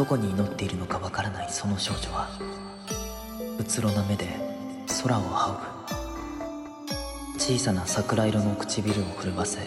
[0.00, 2.30] どこに祈っているのかわからないその少女は
[3.58, 4.28] うつろな目で
[5.02, 5.60] 空を仰
[7.34, 7.38] ぐ。
[7.38, 9.58] 小さな桜色の唇を震わせ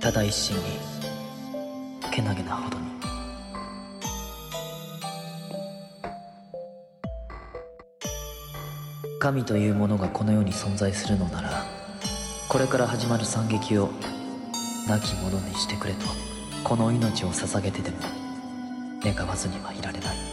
[0.00, 0.62] ただ一心に
[2.10, 2.84] けなげなほどに。
[9.20, 11.64] 神というものがこの世に存在するのなら
[12.48, 13.90] これから始まる惨劇を
[14.88, 16.00] 亡き者にしてくれと
[16.64, 18.23] この命を捧げてでも
[19.04, 20.23] 願わずにはいられない。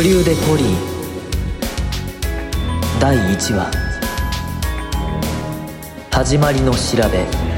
[0.00, 0.66] プリューデ・ポリー
[2.98, 3.70] 第1話。
[6.10, 6.78] 始まりの調
[7.12, 7.49] べ。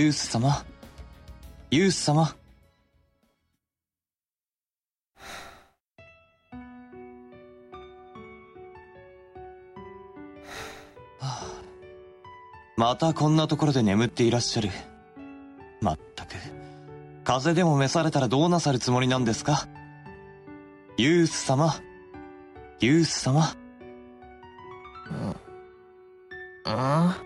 [0.00, 0.64] ユース様？
[1.70, 2.22] ユース様？
[2.22, 2.34] は
[11.20, 11.44] あ。
[12.78, 14.70] またこんなところで眠っていらっしゃる。
[15.82, 16.30] まったく。
[17.22, 19.68] 風邪でも召されたらどうなさるつもりなんですか？
[20.96, 21.74] ユース様？
[22.80, 23.54] ユース様？
[26.64, 27.22] あ？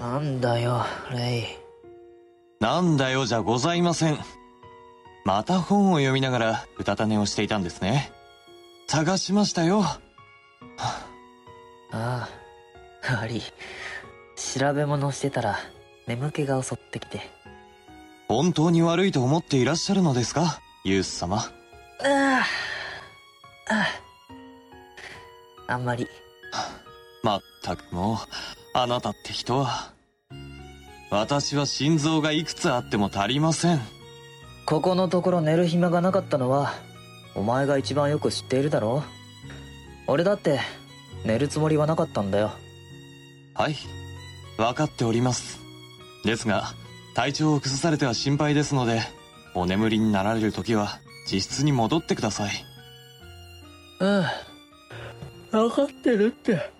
[0.00, 0.82] なんだよ
[1.12, 1.44] レイ
[2.58, 4.18] なんだよじゃございません。
[5.26, 8.10] また本を読みながらうたた寝をしていたんですね。
[8.88, 9.82] 探しましたよ。
[11.92, 12.28] あ
[13.02, 13.42] あアリ
[14.36, 15.58] 調べ物してたら
[16.06, 17.20] 眠気が襲ってきて
[18.26, 21.36] 本当に悪いと思っていらっしゃるのですかユース様。
[21.36, 21.42] あ
[22.00, 22.46] あ
[23.68, 23.86] あ
[25.68, 26.06] ああんまり
[27.22, 28.16] まったくもう、
[28.72, 29.92] あなたって人は。
[31.10, 33.80] 私は心臓がいくつあっても足りません。
[34.64, 36.74] ここのところ寝る暇がなかったのは
[37.34, 39.02] お前が一番よく知っているだろ
[40.06, 40.60] 俺だって
[41.24, 42.52] 寝るつもりはなかったんだよ
[43.54, 43.76] はい。
[44.56, 45.58] わかっております。
[46.24, 46.72] ですが、
[47.14, 49.02] 体調を崩されては心配ですので、
[49.54, 52.52] お眠りになられる時は、自室に戻ってください。
[54.00, 54.24] うん
[55.50, 56.70] 分かってるって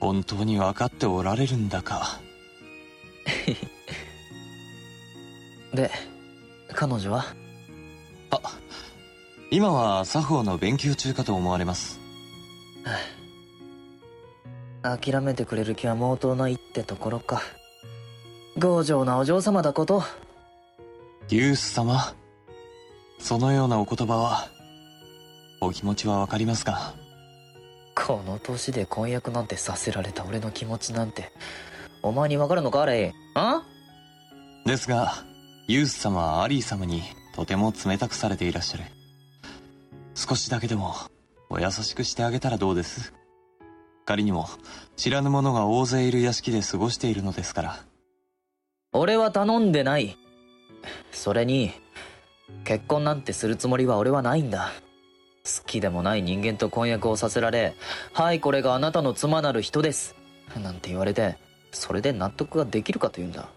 [0.00, 2.20] 本当にわかっておられるんだか。
[5.72, 5.90] で
[6.72, 7.24] 彼女は？
[8.30, 8.40] あ、
[9.50, 12.00] 今は作法の勉強中かと思われます。
[14.82, 17.42] 諦めてくれる気は毛頭ないってところか
[18.60, 20.02] 強情なお嬢様だこと
[21.28, 22.14] ユース様。
[23.18, 24.48] そのようなお言葉は、
[25.60, 26.94] お気持ちはわかりますが、
[27.94, 31.32] この年で婚約なんてさせられた俺の気持ちなんて。
[32.02, 33.62] お前にわかるのかレイあ？
[34.66, 35.14] ですが、
[35.68, 37.02] ユース様はアリー様に
[37.34, 38.84] とても冷たくされていらっしゃる。
[40.14, 40.94] 少しだけでも
[41.48, 43.14] お優しくしてあげたらどうです？
[44.04, 44.48] 仮にも
[44.96, 47.78] 知らぬ者が大勢いる屋敷で過ごしているのですから。
[48.92, 50.18] 俺は頼んでない。
[51.10, 51.72] それに
[52.64, 54.72] 結婚なんてするつもりは俺はないんだ
[55.44, 57.74] 好きでもない人間と婚約をさせられ
[58.12, 60.16] はいこれがあなたの妻なる人です
[60.62, 61.36] なんて言われて
[61.74, 63.48] それで納得ができるかというんだ。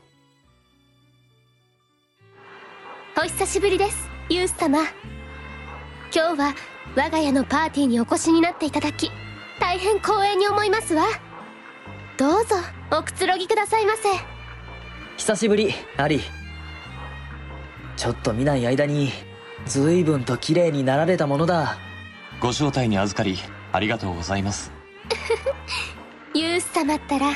[3.19, 4.79] お久しぶりですユース様。
[6.13, 6.55] 今日は
[6.95, 9.11] 我が家のパーティーにお越しになっていただき
[9.59, 11.05] 大変光栄に思いますわ。
[12.17, 12.55] どうぞ
[12.91, 14.09] おくつろぎくださいませ。
[15.17, 16.21] 久しぶりアリ。
[17.95, 19.11] ちょっと見ない間に
[19.65, 21.77] 随分と綺麗になられたものだ。
[22.39, 23.37] ご招待に預かり、
[23.71, 24.71] ありがとうございます。
[26.33, 27.31] ユース様ったら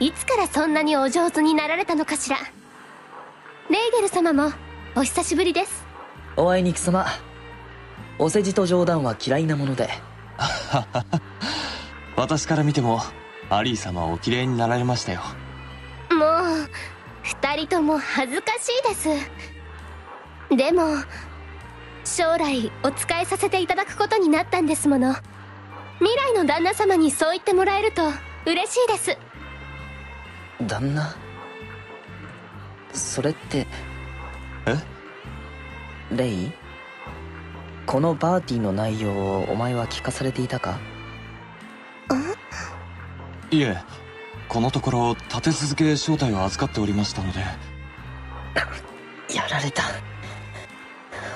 [0.00, 2.38] いつからそんなにお上手になられたのかしら。
[3.68, 4.52] レイゲル様も
[4.96, 5.84] お久しぶりです。
[6.36, 7.06] おあいにくさま
[8.18, 9.90] お世辞と冗談は嫌いなもので。
[12.16, 13.00] 私から見ても、
[13.50, 15.20] アリー様はお綺麗になられましたよ。
[16.10, 16.70] もう
[17.22, 19.08] 二人とも恥ずかしいです。
[20.56, 20.82] でも
[22.10, 25.14] 将来お仕えさせていただくことになったんですもの。
[26.00, 28.02] 未来の旦那様にそう言ってもらえると
[28.46, 29.16] 嬉しいです。
[30.66, 31.14] 旦那？
[32.92, 33.66] それって
[34.66, 34.76] え？
[36.10, 36.52] レイ？
[37.86, 40.80] このパーティーの内容をお前は聞かされていたか？
[43.52, 43.76] いえ、
[44.48, 47.40] このところ立て続け招待を預かっておりましたので、
[49.34, 49.82] やられた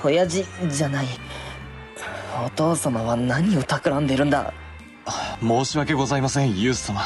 [0.04, 1.06] 親父じゃない。
[2.44, 4.52] お父様は何を企んでるんだ。
[5.40, 7.00] 申し訳ございません、ユース様。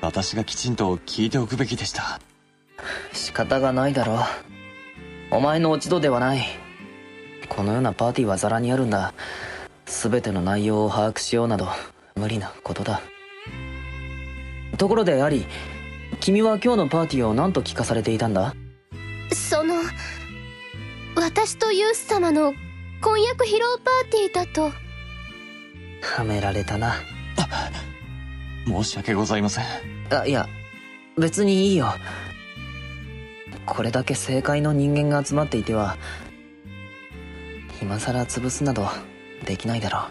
[0.00, 2.20] 私がきちんと聞いておくべきでした。
[3.12, 5.36] 仕方がないだろう。
[5.36, 6.42] お前の落ち度ではない。
[7.48, 9.12] このようなパーティーはザラにあるんだ。
[9.84, 11.68] 全ての内容を把握しようなど
[12.14, 13.02] 無理なことだ。
[14.78, 15.44] ところでアリ
[16.20, 18.54] 君は今日のパーティーを何と聞かされていたんだ？
[21.20, 22.54] 私とユース様の
[23.02, 24.72] 婚約披露パーティーだと。
[26.00, 26.94] はめられたな。
[28.66, 29.64] 申し訳ございません。
[30.10, 30.48] あいや
[31.18, 31.92] 別にいいよ。
[33.66, 35.98] これだけ正解の人間が集まっていては
[37.82, 38.88] 今さら潰すなど
[39.44, 40.08] できないだろ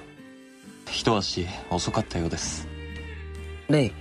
[0.92, 2.68] 一足遅かったようです。
[3.68, 3.92] うレイ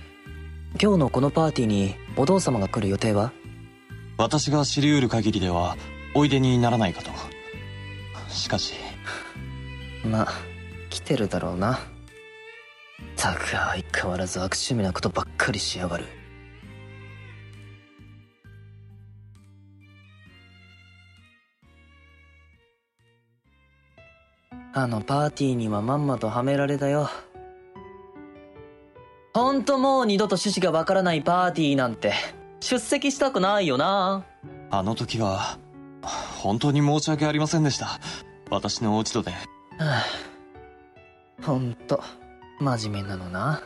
[0.79, 3.31] 今日のこのパーティーにお父様が来る予定は？
[4.17, 5.75] 私が知り得る限りでは、
[6.15, 7.11] おいでにならないかと。
[8.29, 8.73] しかし、
[10.03, 10.27] まあ
[10.89, 11.79] 来てるだろうな。
[13.15, 16.05] たく相変わらず悪趣味なことばっかりしやがる。
[24.71, 27.09] あのパーティーにはまんまとはめられたよ。
[29.33, 32.13] ほんともう二度と趣旨がわからないパーティーなんて
[32.59, 34.25] 出席したくないよな。
[34.71, 35.57] あの時は、
[36.39, 37.99] 本当に申し訳ありませんでした。
[38.49, 39.31] 私の落ち度で。
[39.31, 39.37] は
[39.79, 40.05] あ。
[41.43, 42.01] ほんと
[42.59, 43.61] 真面目なのな。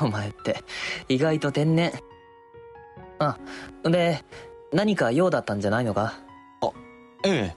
[0.00, 0.64] お前って
[1.08, 1.92] 意外と天然。
[3.18, 3.38] あ
[3.84, 4.24] で
[4.72, 6.14] 何か用だったんじゃないのか？
[7.22, 7.56] ええ。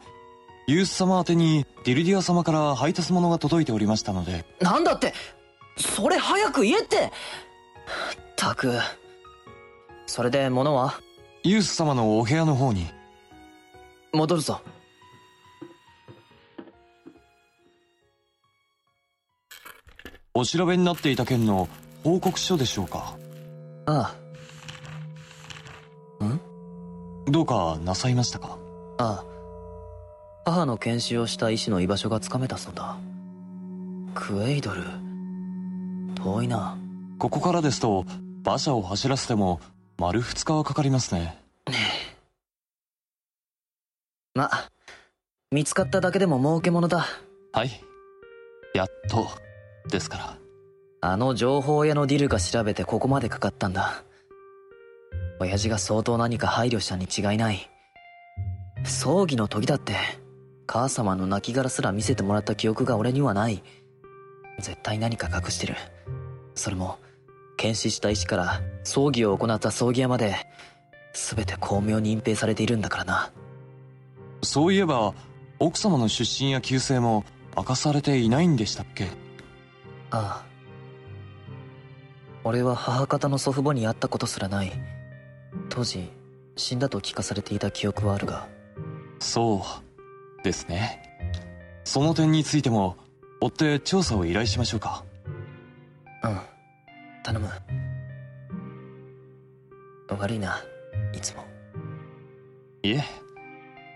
[0.67, 4.45] ユース様宛てにディルディア様から配達物が届いておりましたので。
[4.59, 5.13] なんだって！
[5.77, 6.97] それ早く言えって！
[6.97, 7.09] っ
[8.35, 8.73] たく。
[10.05, 10.99] それで物は？
[11.43, 12.87] ユース様のお部屋の方に
[14.13, 14.61] 戻るぞ。
[20.35, 21.67] お調べになっていた件の
[22.03, 23.17] 報告書でしょうか。
[23.85, 24.15] あ
[27.27, 28.57] どうかなさいましたか？
[28.97, 29.25] ああ。
[30.45, 32.97] あ母の検視をした医師の居場所がつかめたそうだ。
[34.13, 34.83] クエイドル。
[36.15, 36.77] 遠いな。
[37.17, 38.05] ここからですと
[38.45, 39.59] 馬車を走らせても
[39.97, 41.42] 丸2日はかかりますね
[44.35, 44.49] ま
[45.51, 47.05] 見つかっただけでも儲けものだ。
[47.51, 47.69] はい。
[48.73, 49.27] やっと
[49.89, 50.37] ですから。
[51.01, 54.03] あの情報屋のディルが調べてここまでかかったんだ。
[55.39, 57.69] 親父が相当何か配慮したに違いない。
[58.85, 59.93] 葬儀の時だって
[60.65, 63.61] 母様の亡骸すら見せてもらった記憶が俺にはない。
[64.59, 65.75] 絶対何か隠してる。
[66.55, 66.97] それも
[67.57, 70.35] 検視した医師から葬儀を行った葬儀屋まで
[71.13, 73.31] 全て巧妙に隠蔽されているんだからな
[74.43, 75.13] そういえば
[75.59, 77.23] 奥様の出身や旧姓も
[77.55, 79.07] 明かされていないんでしたっけ？
[80.11, 80.45] ああ。
[82.43, 84.71] 俺は母方の祖父母に会ったことすらない。
[85.69, 86.09] 当時
[86.55, 88.47] 死んだと聞かされていた記憶はあるが。
[89.19, 89.63] そ
[90.41, 91.01] うですね。
[91.85, 92.97] その点についても
[93.39, 95.05] 追って調査を依頼しましょうか。
[96.23, 96.39] うん。
[97.23, 97.49] 頼む。
[100.09, 100.57] 悪いな
[101.13, 101.45] いつも。
[102.83, 103.03] いえ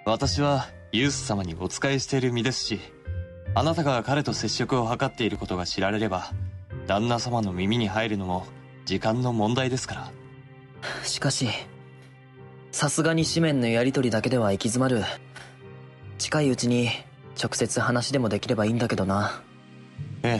[0.08, 2.80] 私はユース様にお仕えしている身ですし
[3.54, 6.32] あなたが彼と接触を図っていることが知られれば
[6.88, 8.48] 旦那様の耳に入るのも
[8.86, 10.12] 時間の問題ですから。
[11.04, 11.50] しかし
[12.72, 15.04] さすがに紙面のやり取りだけでは行き詰まる。
[16.18, 16.88] 近いうちに
[17.38, 19.44] 直接話でもできればいいんだけどな。
[20.24, 20.40] え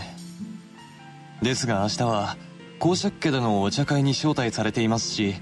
[1.42, 1.44] え。
[1.44, 2.38] ですが明日は
[2.80, 5.36] 公爵家でのお茶会に招待されていますし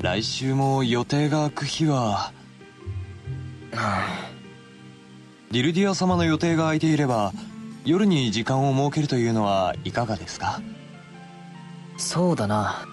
[0.00, 2.32] 来週も予定が空く日は
[3.72, 7.32] ディルディア様の予定が空いていれば
[7.84, 10.60] 夜に時間を設けるというのはいかがですか？
[11.98, 12.86] そうだな。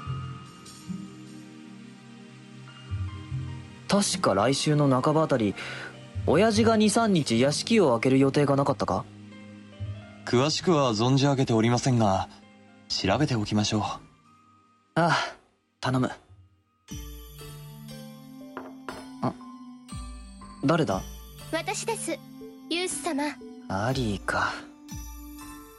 [3.87, 5.55] 確か来週の半ばあたり
[6.27, 9.03] 親父が23日屋敷を開ける予定がなかったか？
[10.25, 12.29] 詳しくは存じ上げておりませんが
[12.87, 13.81] 調べておきましょう。
[13.81, 13.97] あ
[14.95, 15.15] あ
[15.81, 16.09] 頼む
[20.63, 21.01] 誰だ？
[21.51, 22.17] 私です。
[22.69, 23.23] ユース様。
[23.69, 24.53] アリーか。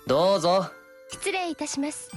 [0.06, 0.66] どうぞ。
[1.10, 2.10] 失礼いたします。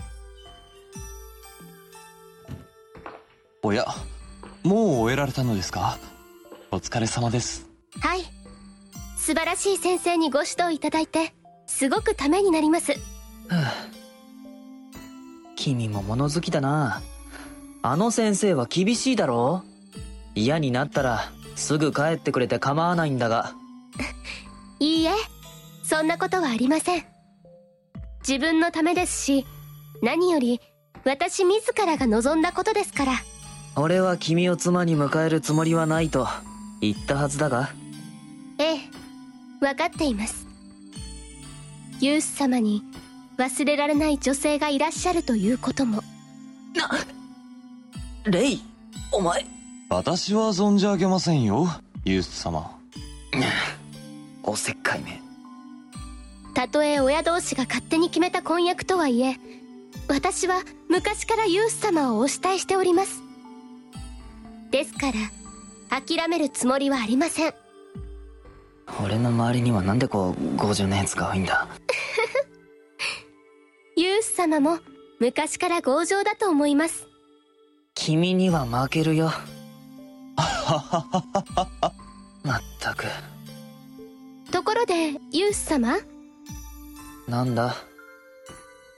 [3.62, 3.86] おや
[4.64, 5.98] もう終えられたのですか？
[6.72, 7.68] お疲れ様です。
[8.00, 8.22] はい。
[9.18, 11.34] 素晴らしい先生にご指導いただいて
[11.68, 12.94] すごくためになります。
[15.56, 17.02] 君も物好きだな。
[17.82, 19.64] あの先生は厳しいだろ
[20.36, 23.54] 嫌になったらすぐ帰ってくれて構わないんだが。
[24.80, 25.12] いいえ
[25.84, 27.06] そんなことはありません。
[28.28, 29.46] 自分のためですし
[30.02, 30.62] 何より
[31.04, 33.14] 私自らが望んだことですから。
[33.76, 36.28] 俺は君を妻に迎えるつもりはないと
[36.80, 37.72] 言ったはずだが。
[38.60, 38.80] ええ
[39.60, 40.46] 分かっています。
[42.00, 42.84] ユース様に
[43.38, 46.04] 忘れられない女性がいらっしゃるということも。
[48.26, 48.62] レイ
[49.12, 49.46] お前
[49.94, 51.68] 私は存じ上げませんよ
[52.04, 52.80] ユース様。
[54.42, 55.22] おせっかいめ。
[56.56, 59.38] たとえ親同士が勝手に決めた婚約とはいえ
[60.08, 63.22] 私は昔からユース様をお慕いしております。
[64.72, 67.54] ですから諦めるつもりはありません。
[69.06, 71.68] 俺の周りにはなんでこう50のやつが多いんだ？
[73.96, 74.80] ユース様も
[75.20, 77.06] 昔から強情だと思います。
[77.94, 79.32] 君には負けるよ
[82.44, 83.06] まったく。
[84.52, 85.98] ところでユース様？
[87.28, 87.76] なんだ？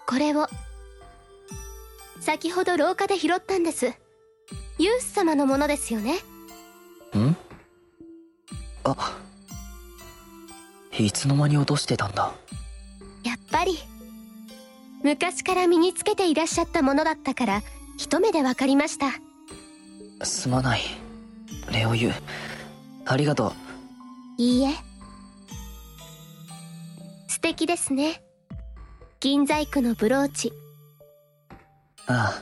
[0.08, 0.48] これを。
[2.20, 3.94] 先ほど廊下で拾ったんです。
[4.78, 6.16] ユース様のものですよね？
[7.16, 7.36] ん？
[8.84, 8.96] あ
[10.98, 12.34] いつの間に落としてたんだ？
[13.24, 13.78] やっぱり。
[15.04, 17.62] 昔から身につけていらっしゃったものだったから
[17.98, 19.08] 一目で分かりました。
[20.26, 20.82] すまない
[21.72, 22.12] レオユ
[23.06, 24.42] ありがとう。
[24.42, 24.76] いいえ。
[27.28, 28.22] 素敵ですね。
[29.20, 30.54] 銀細工のブローチ。
[32.08, 32.42] ああ。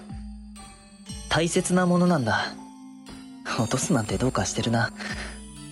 [1.30, 2.54] 大切なものなんだ。
[3.60, 4.92] 落とすなんてどうかしてるな。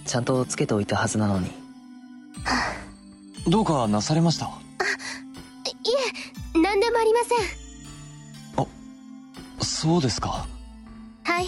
[0.06, 1.52] ちゃんとつけておいたはずなのに。
[3.48, 4.46] どうかなされました？
[4.46, 4.50] い
[6.56, 7.62] え何でもありません。
[9.64, 10.48] そうですか。
[11.24, 11.46] はい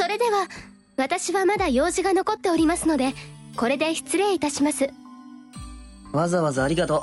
[0.00, 0.48] それでは
[0.96, 3.12] 私はまだ用事が残っておりますので
[3.54, 4.88] これで失礼いたします。
[6.12, 7.02] わざわざありがと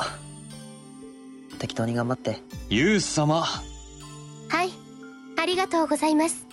[1.54, 1.58] う。
[1.60, 2.42] 適当に頑張って。
[2.70, 3.44] ユース様。
[3.44, 4.72] はい。
[5.38, 6.47] ありがとうございます